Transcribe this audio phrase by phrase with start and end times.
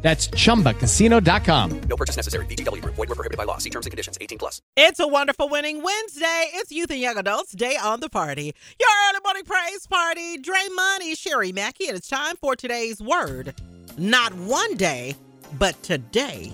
[0.00, 1.80] That's chumbacasino.com.
[1.88, 2.46] No purchase necessary.
[2.46, 2.94] VGW Group.
[2.94, 3.58] Void were prohibited by law.
[3.58, 4.16] See terms and conditions.
[4.20, 4.62] 18 plus.
[4.76, 6.50] It's a wonderful winning Wednesday.
[6.54, 8.54] It's Youth and Young Adults Day on the Party.
[8.78, 10.38] Your early morning praise party.
[10.38, 13.54] Dre Money, Sherry Mackey, and it's time for today's word.
[13.96, 15.16] Not one day,
[15.58, 16.52] but today.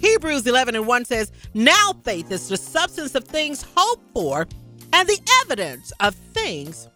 [0.00, 4.46] Hebrews 11 and 1 says, Now faith is the substance of things hoped for
[4.92, 6.88] and the evidence of things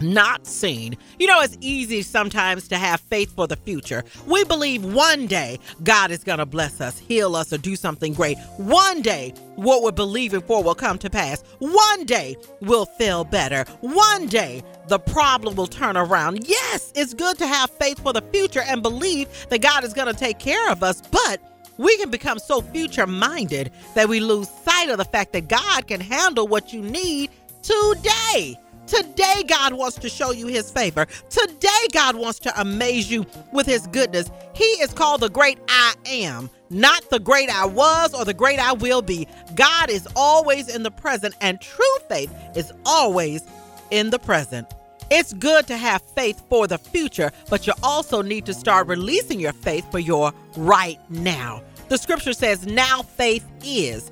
[0.00, 0.96] not seen.
[1.18, 4.04] You know, it's easy sometimes to have faith for the future.
[4.26, 8.14] We believe one day God is going to bless us, heal us, or do something
[8.14, 8.38] great.
[8.56, 11.42] One day, what we're believing for will come to pass.
[11.58, 13.64] One day, we'll feel better.
[13.80, 16.48] One day, the problem will turn around.
[16.48, 20.12] Yes, it's good to have faith for the future and believe that God is going
[20.12, 21.40] to take care of us, but
[21.78, 25.86] we can become so future minded that we lose sight of the fact that God
[25.86, 27.30] can handle what you need
[27.62, 28.58] today.
[28.88, 31.06] Today, God wants to show you his favor.
[31.28, 34.30] Today, God wants to amaze you with his goodness.
[34.54, 38.58] He is called the great I am, not the great I was or the great
[38.58, 39.28] I will be.
[39.54, 43.42] God is always in the present, and true faith is always
[43.90, 44.66] in the present.
[45.10, 49.40] It's good to have faith for the future, but you also need to start releasing
[49.40, 51.62] your faith for your right now.
[51.88, 54.10] The scripture says, Now faith is.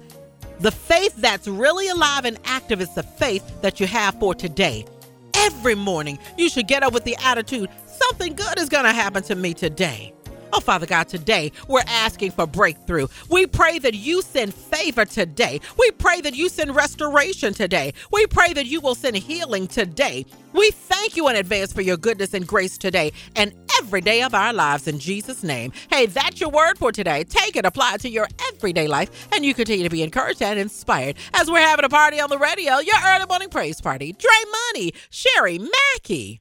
[0.60, 4.86] The faith that's really alive and active is the faith that you have for today.
[5.34, 9.22] Every morning, you should get up with the attitude something good is going to happen
[9.24, 10.12] to me today.
[10.52, 13.08] Oh, Father God, today we're asking for breakthrough.
[13.28, 15.60] We pray that you send favor today.
[15.78, 17.92] We pray that you send restoration today.
[18.12, 20.24] We pray that you will send healing today.
[20.52, 24.34] We thank you in advance for your goodness and grace today and every day of
[24.34, 25.72] our lives in Jesus' name.
[25.90, 27.24] Hey, that's your word for today.
[27.24, 30.58] Take it, apply it to your everyday life, and you continue to be encouraged and
[30.58, 34.12] inspired as we're having a party on the radio, your early morning praise party.
[34.12, 34.30] Dre
[34.74, 36.40] Money, Sherry Mackey.